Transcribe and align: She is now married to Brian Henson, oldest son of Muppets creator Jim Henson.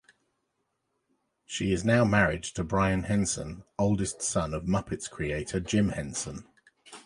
She 1.45 1.71
is 1.71 1.85
now 1.85 2.03
married 2.05 2.41
to 2.55 2.63
Brian 2.63 3.03
Henson, 3.03 3.65
oldest 3.77 4.23
son 4.23 4.51
of 4.55 4.63
Muppets 4.63 5.07
creator 5.07 5.59
Jim 5.59 5.89
Henson. 5.89 6.47